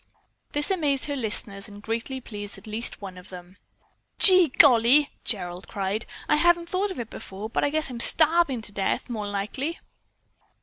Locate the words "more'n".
9.11-9.31